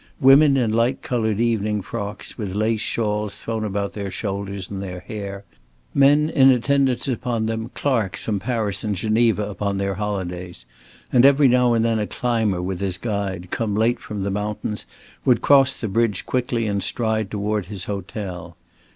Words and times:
Women 0.19 0.57
in 0.57 0.73
light 0.73 1.03
colored 1.03 1.39
evening 1.39 1.83
frocks, 1.83 2.35
with 2.35 2.55
lace 2.55 2.81
shawls 2.81 3.35
thrown 3.35 3.63
about 3.63 3.93
their 3.93 4.09
shoulders 4.09 4.67
and 4.67 4.81
their 4.81 5.01
hair; 5.01 5.43
men 5.93 6.27
in 6.27 6.49
attendance 6.49 7.07
upon 7.07 7.45
them, 7.45 7.69
clerks 7.75 8.23
from 8.23 8.39
Paris 8.39 8.83
and 8.83 8.95
Geneva 8.95 9.47
upon 9.47 9.77
their 9.77 9.93
holidays; 9.93 10.65
and 11.13 11.23
every 11.23 11.47
now 11.47 11.73
and 11.73 11.85
then 11.85 11.99
a 11.99 12.07
climber 12.07 12.63
with 12.63 12.79
his 12.79 12.97
guide, 12.97 13.49
come 13.51 13.75
late 13.75 13.99
from 13.99 14.23
the 14.23 14.31
mountains, 14.31 14.87
would 15.23 15.43
cross 15.43 15.75
the 15.79 15.87
bridge 15.87 16.25
quickly 16.25 16.65
and 16.65 16.81
stride 16.81 17.29
toward 17.29 17.67
his 17.67 17.83
hotel. 17.85 18.57